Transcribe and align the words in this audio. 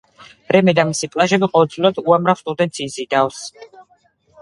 რემე 0.55 0.73
და 0.79 0.85
მისი 0.91 1.09
პლაჟები 1.17 1.51
ყოველწლიურად 1.53 2.01
უამრავ 2.07 2.45
ტურისტს 2.51 2.85
იზიდავს. 2.89 3.49